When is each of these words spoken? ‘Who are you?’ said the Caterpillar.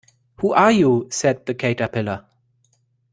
‘Who 0.39 0.51
are 0.53 0.71
you?’ 0.71 1.09
said 1.11 1.45
the 1.45 1.53
Caterpillar. 1.53 2.25